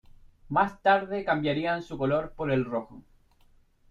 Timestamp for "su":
1.83-1.95